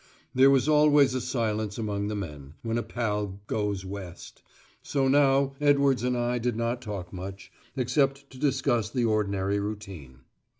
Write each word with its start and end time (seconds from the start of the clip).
There 0.33 0.49
was 0.49 0.67
always 0.67 1.13
a 1.13 1.21
silence 1.21 1.77
among 1.77 2.07
the 2.07 2.15
men, 2.15 2.55
when 2.63 2.79
a 2.79 2.81
pal 2.81 3.39
"goes 3.45 3.85
west"; 3.85 4.41
so 4.81 5.07
now 5.07 5.53
Edwards 5.61 6.01
and 6.01 6.17
I 6.17 6.39
did 6.39 6.55
not 6.55 6.81
talk 6.81 7.13
much, 7.13 7.51
except 7.75 8.27
to 8.31 8.39
discuss 8.39 8.89
the 8.89 9.05
ordinary 9.05 9.59
routine. 9.59 10.21